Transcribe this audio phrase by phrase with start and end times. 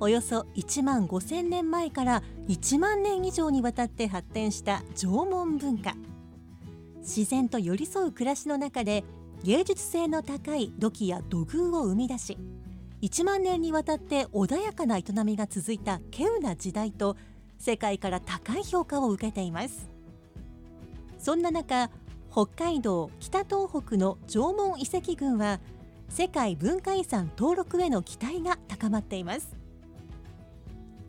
[0.00, 5.94] およそ1万5000年前から1万年以上にわたって発展した縄文文化。
[7.00, 9.02] 自然と寄り添う暮らしの中で
[9.42, 12.36] 芸術性の高い土器や土偶を生み出し
[13.00, 17.16] 1万年にわたって穏やかな営みが続いた稀有な時代と
[17.58, 19.88] 世界から高い評価を受けています。
[21.18, 21.90] そんな中
[22.30, 25.60] 北海道北東北の縄文遺跡群は
[26.08, 29.57] 世界文化遺産登録への期待が高まっています。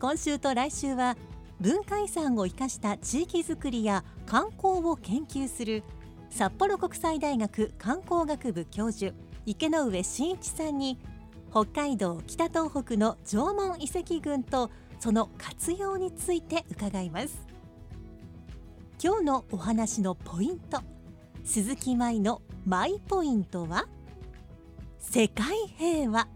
[0.00, 1.14] 今週と来週は
[1.60, 5.82] 文化遺産を生かした地域づくりや観光を研究する
[6.30, 9.12] 札幌国際大学観光学部教授
[9.44, 10.98] 池上真一さんに
[11.50, 17.46] 北海道北東北の縄文遺跡群とその活用について伺います。
[19.02, 20.80] 今日のお話のポイント
[21.44, 23.86] 鈴木舞のマイポイントは？
[24.98, 26.26] 世界平和。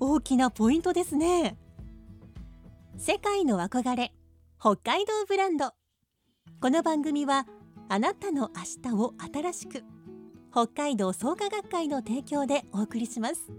[0.00, 1.56] 大きなポイントですね。
[2.98, 4.12] 世界の憧れ
[4.60, 5.72] 北海道ブランド。
[6.60, 7.46] この番組は
[7.88, 9.82] あなたの明日を新しく
[10.52, 13.50] 北海道創価学会の提供でお送りします。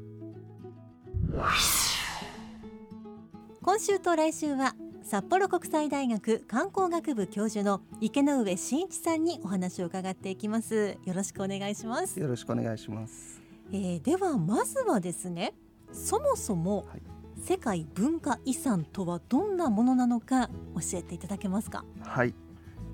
[3.61, 10.97] 今週と来週は札幌国際大学観光学部教授の池上真一さんにお話を伺っていきます。
[11.03, 13.41] よろしくお願いします、よろしくお願いします。
[13.71, 15.53] えー、ではまずはですね
[15.91, 21.83] そもそもはい世界文化遺産とはどんなものなのか教えていただけますか？
[22.01, 22.33] はい、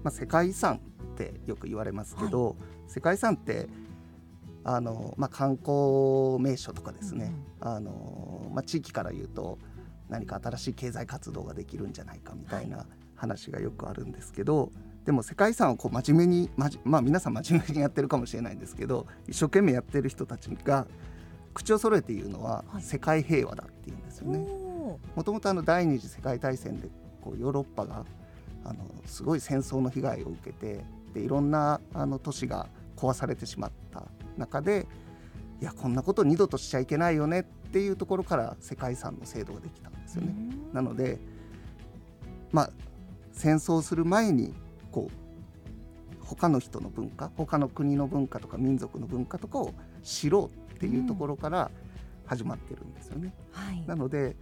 [0.04, 0.80] まあ、世界遺産っ
[1.16, 2.56] てよく言われますけど、
[2.88, 3.68] 世界遺産って
[4.64, 9.60] あの、まあ、観光名所とかですね、あのまあ、地域から言うと
[10.10, 12.86] 何か新しい経済活動ができるんじゃないかみたいな
[13.16, 14.72] 話がよくあるんですけど、
[15.06, 20.88] でも世界遺産をこう真面目に、まじまあ、皆さん真面目にやってるかもしれないんですけど一生懸命やってる人たちが
[21.54, 22.84] 口を揃えて言うのははい。
[22.84, 23.64] 世界平和だ
[24.20, 24.40] ですよね。
[24.46, 26.90] おもともとあの第二次世界大戦で
[27.22, 28.06] こうヨーロッパが
[28.66, 34.04] あのすごい戦争の被害を受けてでいろんなあの都市が壊されてしまった
[34.38, 34.86] 中で
[35.62, 40.34] いやこんなこと二度としちゃいけないよねっていうところから世界遺産の制度ができたんですよね。
[40.38, 41.18] うんなので
[42.52, 42.72] まあ
[43.32, 44.54] 戦争する前に
[44.92, 51.72] こう他の人の文化他の国の文化とか民族の文化とかを知ろうっていうところから
[52.30, 53.34] 始まってるんですよね。
[53.52, 54.36] はいなので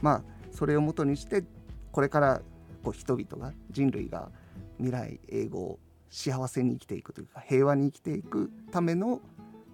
[0.00, 1.44] まあそれをもとにして
[1.92, 2.40] これから
[2.82, 4.30] こう人々が人類が
[4.78, 5.78] 未来永劫
[6.08, 9.20] 幸せに生きていくというか平和に生きていくための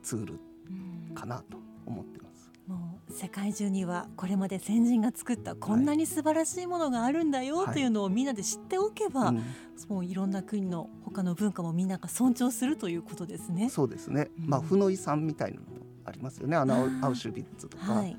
[0.02, 2.50] ツールうんかなと思ってます。
[2.66, 9.42] もう世界中にはこれまで先人が作ったこんなに素晴らしいものがあるんだよはいというのをみんなで知っておけば、うん
[9.88, 13.70] もういろんな国の他の文化もみんなが尊重するということですね。
[13.70, 16.56] そうですね、うんまあ負の遺産みたいなのもありますよね。
[16.56, 18.16] あのアウシュビッツとか、はい、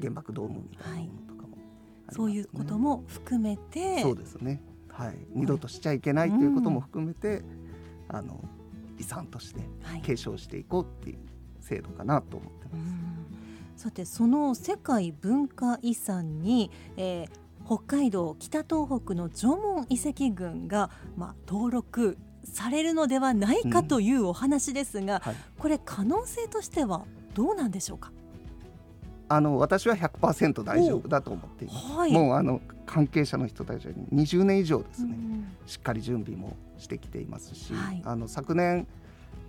[0.00, 1.62] 原爆ドームみたいなものとかもあり
[2.06, 4.62] ますね、そういうことも含めて、そうですね。
[4.88, 5.18] はい。
[5.34, 7.42] 二度としちゃいけないということも含めて、
[8.08, 8.44] あの
[8.98, 10.02] 遺産としてはい。
[10.02, 11.18] 継承していこうっていう
[11.60, 12.74] 制度かなと思ってます。
[12.74, 13.26] うん。
[13.76, 25.36] さてその世界文化遺産に、えー北海道北東北の縄文遺跡群が、まあ、登録されるのではないかというお話ですが、はい。
[25.56, 27.04] これ可能性としては
[27.34, 28.12] どうなんでしょうか？
[29.28, 31.86] あの私は100%大丈夫だと思っています。
[31.86, 35.30] はい、もうあの関係者の人たちは20年以上ですね、うん
[35.66, 38.02] しっかり準備もしてきていますし、はい。
[38.04, 38.88] あの昨年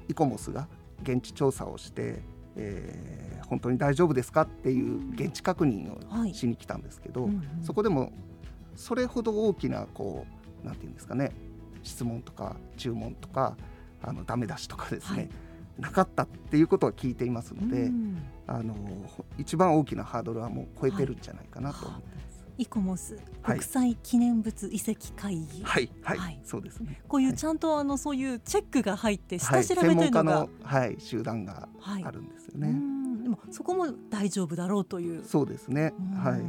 [0.07, 0.68] イコモスが
[1.01, 2.22] 現地調査をして、
[2.56, 6.31] えー本当に大丈夫ですかっていう現地確認はい。
[6.31, 7.63] をしに来たんですけど、うんうん。
[7.63, 8.13] そこでも
[8.75, 10.25] それほど大きなこ
[10.63, 11.31] うなんていうんですかね
[11.84, 13.57] 質問とか注文とか
[14.01, 15.30] あのダメ出しとかですね、はい
[15.81, 18.18] なかったっていうことは聞いていますので、うん。
[18.48, 18.75] あの
[19.38, 21.88] 一番大きなハードルはもう超えてるんじゃないかなと。
[21.88, 22.42] 思ってます。
[22.57, 26.39] イコモスはい国際記念物遺跡会議、はいはい、はい。
[26.44, 27.01] そうですね。
[27.07, 32.04] こういうちゃんとあのそういうチェックが入ってはい、下調べというのが、専門家の、はい、集団がはい。
[32.04, 33.24] あるんですようね、ん。
[33.24, 35.25] でもそこも大丈夫だろうという。
[35.25, 35.94] そうですね。
[35.98, 36.24] うん。
[36.24, 36.42] はい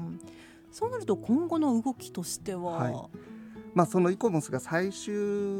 [0.72, 2.94] そうなると今後の動きとしては、はい。
[3.74, 5.12] まあそのイコモスが最終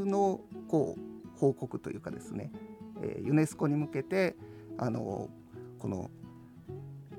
[0.07, 2.51] のこう報告というかですね、
[3.03, 4.37] えーユネスコに向けて
[4.79, 5.29] あの
[5.79, 6.11] この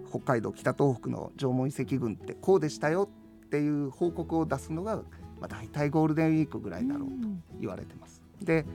[0.09, 3.09] 北海道北東北の縄文遺跡群ってこうでしたよ
[3.45, 5.03] っていう報告を出すのが、ま
[5.43, 8.21] あ、大体ゴールデンウィークぐらいだろうとうん言われてます。
[8.41, 8.65] で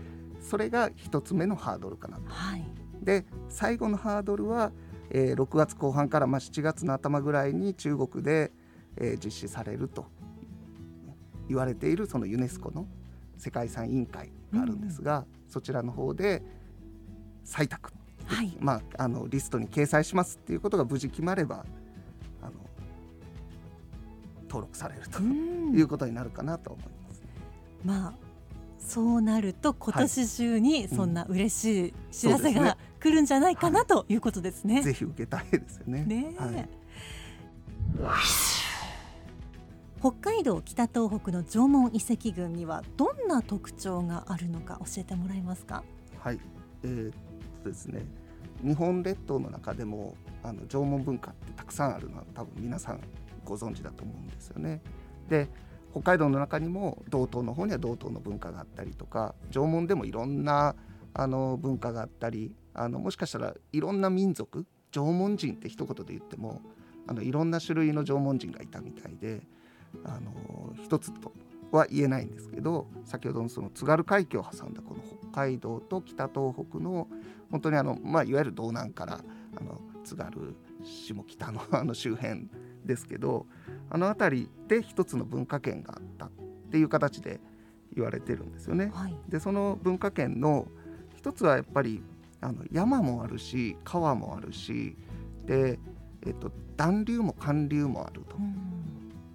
[0.40, 2.24] それが一つ目のハードルかなと。
[2.28, 2.64] はい
[3.02, 4.72] で最後のハードルは、
[5.10, 8.50] えー6月後半から、まあ、7月の頭ぐらいに中国で、
[8.96, 10.06] えー実施されると
[11.48, 12.86] 言われているそのユネスコの
[13.38, 16.42] 世界遺産委員会があるんですが、そちらの方で
[17.48, 17.90] 採択、
[18.26, 18.54] はい。
[18.60, 21.64] まあ、あのリストに掲載しますっていうことが無事決まれば
[22.42, 22.52] あの
[24.42, 25.74] 登録されるとうん。
[25.76, 27.22] いうことになるかなと思います。
[27.84, 28.12] まあ
[28.78, 34.82] そうなると今年中にそんな嬉しい知らせが来るんじゃないかなということですね。
[34.82, 36.04] ぜひ受けたいですよね。
[36.04, 36.42] ねえ。
[36.42, 36.68] はい。
[40.00, 45.82] 北海道北東北の縄文遺跡群にはどんな特徴があるのか教えてもらえますか？
[46.20, 46.40] はい、
[46.84, 47.12] えーっ
[47.68, 48.04] とですね
[48.64, 53.00] 日本列島の中でもあの縄文文化ってたくさんあるのは多分皆さん
[53.44, 54.82] ご存知だと思うんですよね。
[55.28, 55.48] で
[55.92, 60.74] 北海道の中にも道東の方には道東の文化があったりとか縄文でもいろんな
[61.14, 66.60] あの文化があったりあのもしかしたらいろんな民族縄文人って一言で言っても
[67.06, 69.40] あのいろんな種類の縄文人がいたみたいで
[70.04, 71.32] あの一つと
[71.70, 75.00] は言えないんですけど先ほどのその津軽海峡を挟んだこの
[75.30, 77.08] 北海道と北東北の
[77.50, 79.20] 本当にあの、まあ、いわゆる道南から
[79.56, 82.48] あの津軽下北の あの周辺
[82.84, 83.46] ですけど
[83.90, 86.30] あの辺りで一つの文化圏があったっ
[86.70, 87.40] ていう形で
[87.94, 88.90] 言われてるんですよね。
[88.94, 89.16] はい。
[89.28, 90.68] でその文化圏の
[91.16, 92.02] 一つはやっぱり
[92.40, 94.96] あの山もあるし川もあるし
[95.46, 95.78] で、
[96.22, 98.78] えっと、暖流も寒流もあるとうん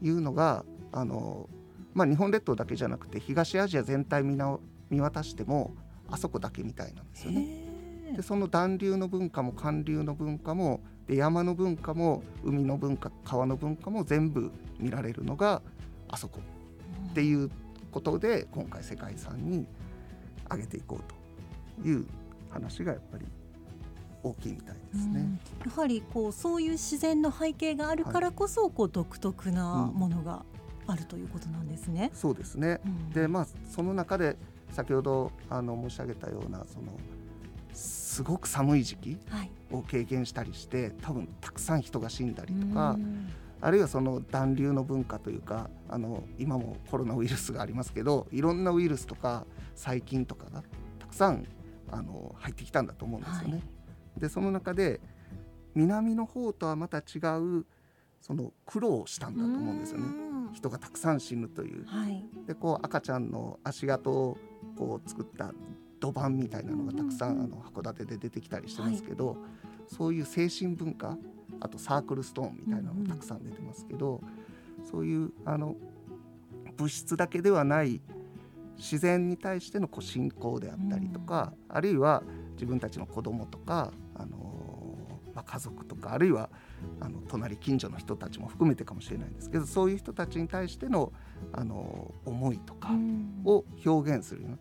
[0.04, 1.50] いうのがあの、
[1.94, 4.58] まあ、日本列島だけじゃなくて東アジア全体見な
[4.90, 5.74] 見渡しても
[6.10, 8.14] あそこだけみたいなんですよね。
[8.16, 15.62] でその暖流の文化も寒流の文化もで山の文化も海の文化川の文化も全部見られるのが
[16.10, 16.40] あそこ
[17.12, 17.50] っていう
[17.92, 19.66] ことで今回世界遺産に
[20.50, 22.06] 上げていこうという
[22.52, 23.26] 話がやっぱり
[24.22, 25.20] 大きいみたいですね。
[25.20, 30.44] うんやはりこうそういう自然の背景があるからこそ、こう独特なものが
[30.88, 32.12] あるということなんですね。
[32.14, 34.38] そうですねうんでまあその中で
[34.72, 36.98] 先ほどあの申し上げたようなその
[37.74, 39.52] すごく寒い時期はい。
[39.72, 43.28] を経験したりして多分たくさん人が死んだりとうかん
[43.60, 50.64] あるいはその暖流の文化というかあの今もコロナウイルスがありますけどいろんなウイルスとか細菌とかが
[51.00, 51.48] たくさん
[51.90, 53.54] あの入ってきたんだと思うんですよね。
[53.54, 53.64] はい
[54.16, 55.02] でその中で
[55.74, 57.66] 南の方とはまた違う
[58.24, 60.06] その苦労をしたんだと思うんですよね。
[60.06, 62.24] うん人がたくさん死ぬというはい。
[62.46, 64.38] でこう赤ちゃんの足跡を
[64.78, 65.52] こう作った
[66.00, 69.38] 土板みたいなのがたくさん、あの函館で出てきたりしてますけど、
[69.88, 71.18] そういう精神文化
[71.60, 74.22] あとサークルストーンみたいなのもたくさん出てますけど、
[74.84, 75.76] そういうあの
[76.78, 78.00] 物質だけではない
[78.78, 82.22] 自然に対してのこう信仰であったりとか、あるいは
[82.54, 83.92] 自分たちの子供とか、
[85.36, 86.50] まあ、家族とかあるいは
[87.00, 91.12] あの隣近所の人たちも含めてかもしれないんですけどそういう人たちに対しての
[91.52, 93.42] あの思いとかうん。
[93.46, 94.58] を表現するような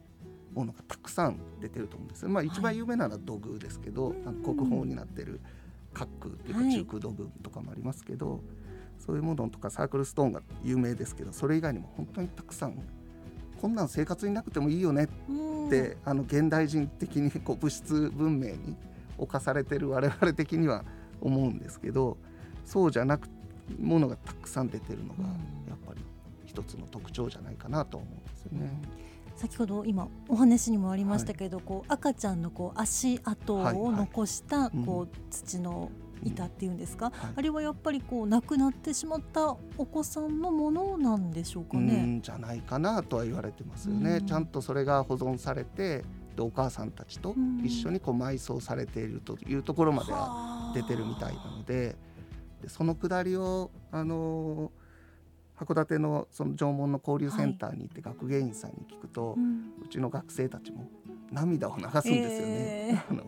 [0.55, 2.29] ものがたくさん出てると思うんですよ。
[2.29, 5.41] まあ、一番有名なのは土偶ですけど、はいあの国宝になってる
[5.95, 6.73] 滑空っていうかはい。
[6.73, 8.41] 中空土偶とかもありますけど、
[8.99, 12.79] そういうものとかサークルストーンが有名ですけどそれ以外にも本当にたくさん
[13.61, 15.67] こんなん生活になくてもいいよねうん。
[15.69, 18.77] って、あの現代人的にこう物質文明に
[19.27, 20.85] 侵されてる我々的には
[21.21, 22.17] 思うんですけど
[22.65, 23.29] そうじゃなく
[23.81, 25.29] ものがたくさん出てるのがうん。
[25.69, 26.01] やっぱり
[26.45, 28.71] 一つの特徴じゃないかなと思うんですよね。
[29.37, 33.93] 先ほど今お話にもありましたけど、こう赤ちゃんのこう足跡をはいはい。
[33.93, 34.85] 残したうん。
[34.85, 35.91] こう土の
[36.25, 37.33] 板っていうんですか、はい。
[37.37, 42.03] あれはやっぱりこう亡くなってしまったお子さんのものなんでしょうかうね。
[42.19, 42.21] ん。
[42.21, 44.27] じゃないかなとは言われてますよね、うん。
[44.27, 46.05] ちゃんとそれが保存されてで
[46.41, 47.63] お母さんたちとうん。
[47.65, 51.97] 一緒にこう埋葬されているというところまでははあ出てるみたいなので
[52.63, 54.83] でそのくだりを、あのー
[55.65, 60.89] 函館のその縄文の交流センターに行って学芸員さんに聞くと、ううんちの学生たちも
[61.31, 62.25] 涙を流すんですよね。
[62.95, 63.25] え あの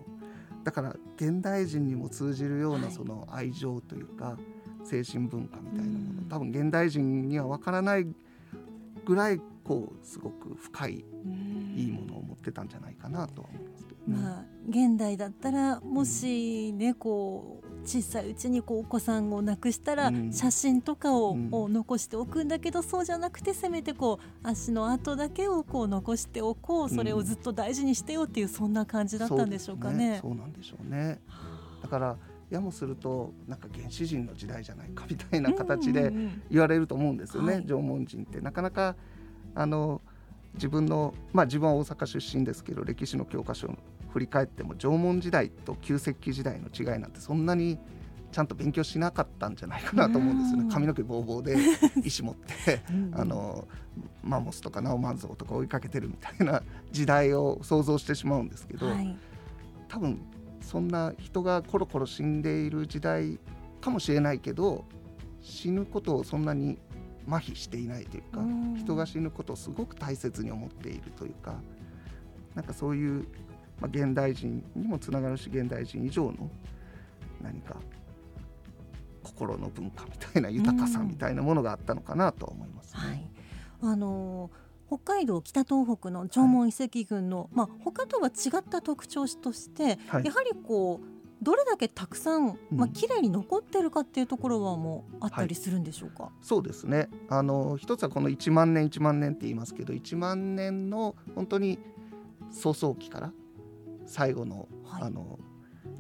[0.64, 4.38] だから現代人にも通じるようはないその愛情というか、
[4.82, 8.06] 精神文化みたいなもの、多分現代人には分からない
[9.04, 11.04] ぐらいこうすごく深い
[12.44, 20.32] ってたんじゃないかなとは思いますけど、ね、まあ現代だったらもしねこう小さいうちにこうお子さんを亡くしたらうん。
[20.32, 29.94] 写真とかを残しておくんだけどそうじゃなくてせめてこう足の跡だけをこう残しておこうそれをずっと大事にしてよっていうそんな感じだったんでしょうかね。
[29.94, 31.20] そうですそうなんでしょうね。
[31.82, 32.16] だから
[32.50, 36.12] やもするとなんか原始人の時代じゃないかみたいな形で
[36.50, 38.40] 言われると思うんですよね、はい縄文人って。
[38.40, 38.96] なかなか
[39.54, 40.00] あの
[40.54, 43.74] 自分のまあ自分は大阪出身ですけど歴史の教科書を
[44.10, 47.78] 振り返っても縄文時代と旧石器時代の違いなんてそんなに
[48.30, 50.68] ちゃんと勉強しなかったんじゃないかなと思うんですようん。
[50.68, 51.56] ね髪の毛ボーボーで
[52.04, 52.80] 石持って
[53.12, 53.66] あの
[54.22, 59.16] マンモスとかナオマンゾウとか追いかけてるみたいな時代を想像してしまうんですけど、はい。
[59.88, 60.20] 多分
[60.60, 63.38] そんな人がコロコロ死んでいる時代
[63.80, 64.84] かもしれないけど
[65.40, 66.78] 死ぬことをそんなに
[67.26, 68.76] 麻痺していないというかうん。
[68.76, 71.54] 人が死ぬことをすごく大切に思っているというか
[72.54, 73.26] なんかそういう、
[73.80, 76.50] まあ、現代人にもつながるし現代人以上の
[77.42, 77.76] 何か
[79.22, 83.00] 心の文化みたいな豊かさみたいなものがあったのかなとは思いますね。
[83.00, 83.28] はい、
[83.92, 90.24] あのー北海道北東北の縄文遺跡群の、まあ他とは違った特徴として、はい。
[90.24, 96.30] やはりこうどれだけたくさん、うんまあ綺麗に残ってるかっていうところはもうあったりするんでしょうか？
[96.40, 101.78] そうですねあの一つはこの1万年1万年って言いますけど1万年の本当に
[102.50, 103.32] 早々期から
[104.06, 105.38] 最後の,、はいあの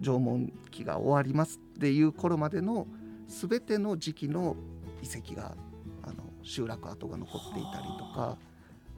[0.00, 2.86] 縄文期が終わりますっていう頃までの
[3.28, 4.56] 全ての時期の
[5.02, 5.54] 遺跡が
[6.02, 8.36] あの集落跡が残っていたりとか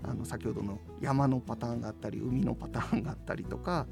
[0.02, 3.87] あの先ほどの山のパターンがあったり海のパターンがあったりとか。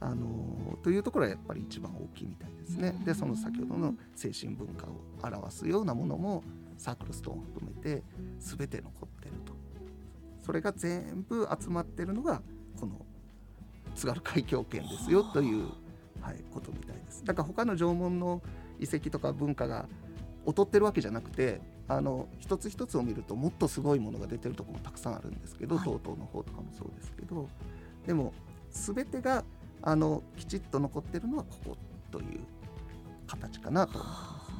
[0.00, 2.94] あのというところはやっぱり一番大きいみたいですね。
[3.04, 4.90] でその先ほどの精神文化を
[5.22, 6.42] 表すようなものも
[6.78, 8.02] サークルストーンを含めて
[8.38, 9.52] 全て残ってると。
[10.42, 12.40] それが全部集まってるのが
[12.80, 12.92] この
[13.94, 15.68] 津軽海峡圏ですよという、
[16.22, 17.22] はい、ことみたいです。
[17.24, 18.40] だから他の縄文の
[18.78, 19.86] 遺跡とか文化が
[20.46, 25.86] 劣ってるわけじゃなくてあの一つ一つを見るともっとすごいものが出てるところもたくさんあるんですけど、はい。
[25.86, 27.46] TOTO の方とかもそうですけど。
[28.06, 28.32] でも
[28.70, 29.44] 全てが
[29.82, 31.76] あのきちっと残ってるのはここ
[32.10, 32.40] という
[33.26, 34.56] 形かなと思いますね。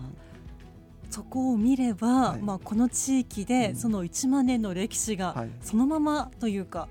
[1.11, 6.89] そこを見れば、はいまあこの地域でうんその1万年の歴史がはいそのままというか、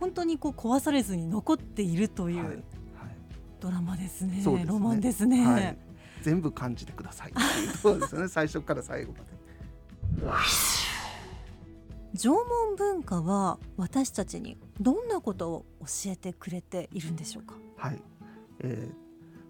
[0.00, 2.58] 本当にこう壊されずに残っているといはいうはい
[3.60, 4.40] ドラマですね。
[4.42, 5.46] そうですねロマンですね。
[5.46, 5.78] はい、
[6.22, 7.40] 全部感じてくださいって
[7.88, 9.34] いう ですよね最初から最後まで。
[12.16, 17.56] 縄文文化は私たちにどんなことを教えてくれているんでしょうか？
[17.76, 18.02] はい
[18.60, 18.94] えー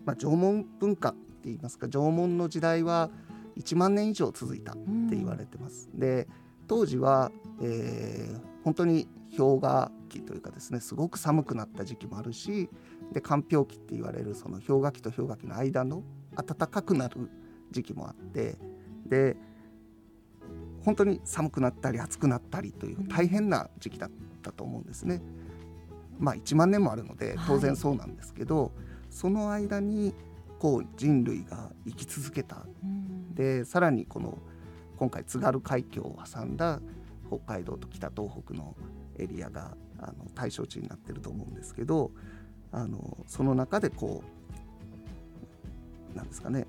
[0.06, 3.10] まあ、縄文文化って言いますか縄文の時代は
[3.56, 5.88] 1万年以上続いたって言われてます。
[5.94, 6.28] で
[6.66, 7.30] 当時は、
[7.62, 12.70] えー本当に氷河期というかですねすごく寒くなった時期もあるし
[13.12, 16.02] で寒氷期って言われるその氷河期と氷河期の間の
[16.34, 17.30] 暖かくなる
[17.70, 18.56] 時期もあって
[19.06, 19.36] で
[20.82, 24.10] 本当に寒くなったり暑くなったりという大変な時期だっ
[24.42, 25.20] たと思うんですね。
[26.18, 28.72] まあ1万年もあるので当然そうなんですけど、
[29.10, 30.14] その間に
[30.58, 32.66] こう人類が生き続けた。
[32.82, 33.34] うん。
[33.34, 34.38] でさらにこの
[34.96, 36.80] 今回津軽海峡を挟んだ
[37.26, 38.76] 北海道と北東北の
[39.18, 42.10] エリアがあの対象地になってると思うんですけど
[42.72, 44.22] あのその中でこ
[46.14, 46.66] うなんですかね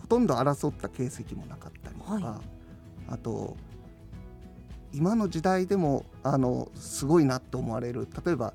[0.00, 2.40] ほとんど争った形跡もなかったりとか、は
[3.08, 3.56] あと
[4.92, 8.54] 今の時代でもあのすごいなと思われる例えば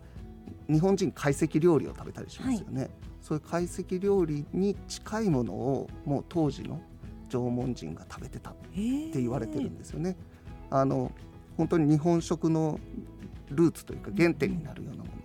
[0.69, 2.89] 日本人懐石料理を食べたりしますよね、
[3.21, 6.81] そういう懐石料理に近いものをもう当時の
[7.29, 10.15] 縄文人が食べてたっえーて言われてるんですよね。
[10.69, 11.11] あの
[11.57, 12.79] 本当に日本食の
[13.49, 15.15] ルーツというか原点になるようなものを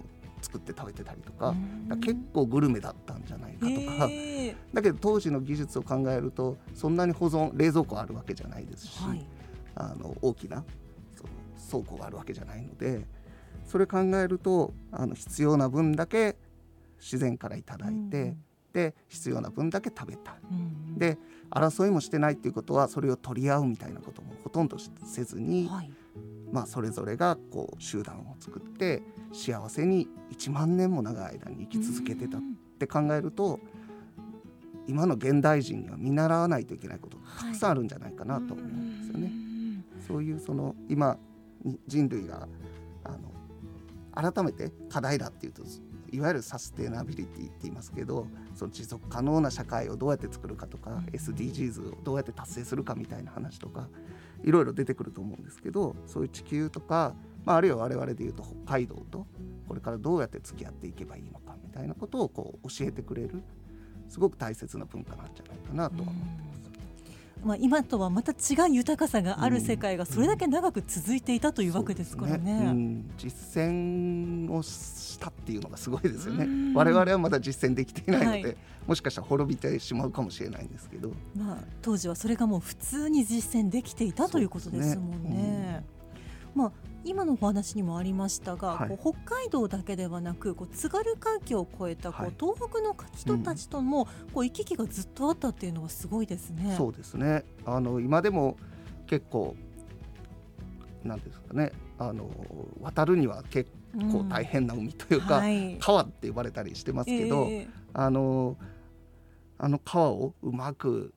[0.42, 1.54] 作って食べてたりとか,、
[1.90, 2.00] うん。
[2.00, 9.26] 結構グルメだったんじゃないかとか、え だけど当時の技術を考えるとそんなに保存冷蔵庫あるわけじゃないですし、ーはい。
[9.74, 10.64] あの大きな
[11.16, 11.30] その
[11.82, 13.06] 倉庫があるわけじゃないので
[13.70, 16.36] それ考えるとあの必要な分だけ
[16.98, 18.36] 自然からいただいて、
[18.72, 20.36] で必要な分だけ食べた。
[20.50, 21.18] うんで
[21.50, 25.90] 争いもしてないっていうことはそれを取り合うみたいなこともほとんどせずに、はい。
[26.52, 33.60] まあ、それぞれがこう集団を作って幸せに1万年も長い間に生き続けてたっうんて考えると
[34.88, 39.26] 今の現代人には見習わないといけないことたくさんあるんじゃないかなと思うんですよね。
[39.26, 39.84] うん。
[40.06, 41.16] そういうその今
[41.64, 42.48] に人類が
[43.04, 43.18] あの
[44.14, 45.62] 改めて課題だっていうと
[46.12, 53.88] いわゆるサステナビリティって言いますけどその持続可能な社会をどうやって作るかとか、SDGs をどうやって達成するかみたいな話とか
[54.42, 57.14] いろいろ出てくると思うんですけどそういう地球とか、
[57.44, 59.26] まあ、あるいは我々でいうと北海道と
[59.68, 63.42] これからどうやって付き合っていけばいいのかみたいなことをこう教えてくれる
[64.08, 66.49] すごく大切な文化なんじゃないかなとは思ってます。
[67.44, 72.60] まあ、今とはまた違う豊かさがある世界がそれだけ長く続いていたというわけですからね。
[72.60, 76.72] ねうん、実践をしたっていうのがすごいですよね。
[76.74, 78.56] 我々はまだ実践できていないので、はい、
[78.86, 85.84] もしかしたら滅びてしまうかもしれないんですけど、まあ、当時はそれがもう普通に実践できていたということですもんね。
[86.54, 86.72] まあ、
[87.04, 96.74] 今のお話にもありましたが、はい、こう北海道だけではなくこう津軽海峡を越えたこう、東北の人たちとも、こう行き来がずっとあったっていうのはすごいですね。
[96.76, 97.44] そうですね。
[97.64, 98.56] あの今でも
[99.06, 99.56] 結構
[101.04, 101.72] なんですかね。
[101.98, 102.30] あの
[102.80, 103.70] 渡るには結
[104.12, 108.56] 構大変な海というか、うんはい、川って呼ばれたりしてますけど、えー、あの
[109.58, 111.12] あの川をうまく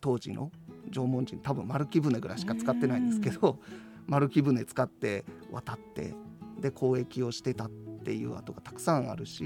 [0.00, 0.52] 当時の
[0.92, 3.58] 縄文人多分丸木舟ぐらいしか使ってないんですけど、
[4.06, 6.14] 丸木舟使って渡って
[6.60, 7.70] で交易をしてたっ
[8.04, 9.44] ていう跡がたくさんあるし、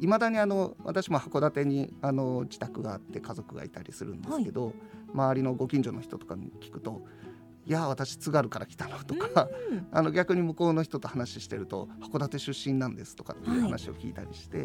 [0.00, 0.06] い。
[0.06, 4.74] まだにあの私も函館にあの自宅があって家族がいたりするんですけど、はい、
[5.14, 7.02] 周りのご近所の人とかに聞くと
[7.64, 9.48] 「いや私津軽から来たの」とか、
[9.90, 14.58] あの逆に向こうの人と話してると「函館出身なんです」とかっていう話を聞いたりして。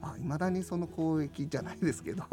[0.00, 2.24] はいまだにその交易じゃないですけど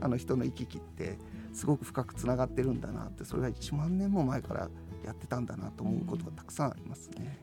[0.00, 1.18] あの人の行き来って
[1.52, 4.70] すごく深くつながってるんだなってそれが1万年も前から
[5.08, 7.38] やってたんだなと思うことがたくさんありますね。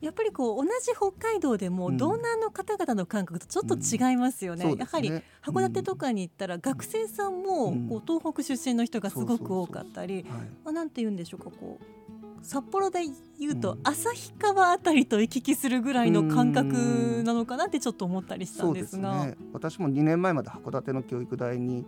[0.00, 4.64] やっぱりこう同じ北海道でも道南の方々の感覚とちょっと違いますよね。
[4.64, 4.72] うん。
[4.72, 5.10] うん、やはり
[5.42, 10.24] 函館とかに行ったら学生さんもこう東北出身の人がすごく多かったり、
[10.64, 12.00] まあなんて言うんでしょうかこう
[12.42, 13.00] 札幌で
[13.38, 21.84] 言うと旭川あたりと行き来するぐらいの感覚なのかなってちょっと思ったりしたんですが、ね、私も2年前まで函館の教育大に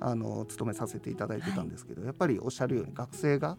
[0.00, 3.56] あの勤めさせていただいてたんですけど、はい、やっぱりおっしゃるように学生が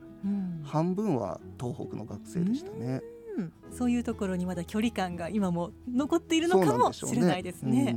[0.63, 3.01] 半分は東北の学生でしたね。
[3.37, 7.95] うん、そういうところにまだ距離感が今も残っているのかもしれないですね。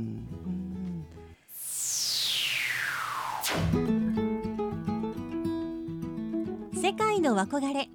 [6.73, 7.89] 世界の憧れ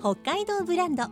[0.00, 1.04] 北海道ブランド。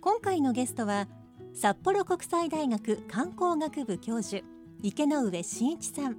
[0.00, 1.08] 今回のゲストは
[1.52, 4.44] 札幌国際大学観光学部教授
[4.82, 6.16] 池上真一さん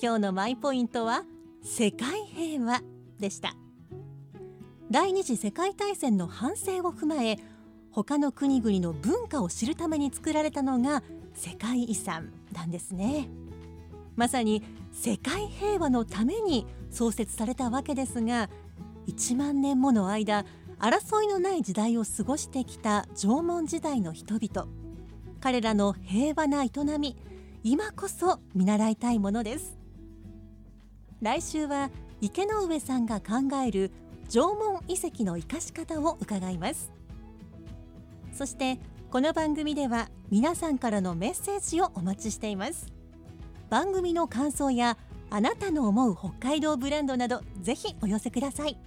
[0.00, 1.24] 今日のマイポイントは
[1.60, 2.82] 世界平和
[3.18, 3.56] でした。
[4.92, 7.36] 第二次世界大戦の反省を踏まえ
[7.90, 11.02] 他の国々の文化を知るために作られたのが
[11.34, 13.28] 世界遺産なんですね。
[14.14, 18.48] まさに世界平和のために創設されたわけですが
[19.08, 20.44] 1万年もの間
[20.78, 24.68] 争いのない時代を過ごしてきた縄文時代の人々。
[25.40, 27.16] 彼らの平和な営み
[27.64, 29.77] 今こそ見習いたいものです。
[31.20, 33.90] 来週は池上さんが考える
[34.28, 36.92] 縄文遺跡の生かし方を伺います。
[38.32, 38.78] そして
[39.10, 42.86] この番組では皆さんからのメッセージをお待ちしています。
[43.68, 44.96] 番組の感想や
[45.30, 48.78] あなたの思う北海道ブランドなどぜひお寄せください。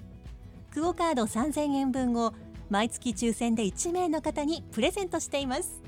[0.72, 2.34] クオカード3000円分を
[2.70, 5.82] 毎月抽選で1名の方にプレゼントしています。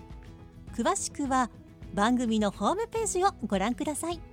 [0.75, 1.49] 詳しくは
[1.93, 4.33] 番組のホームページをご覧ください。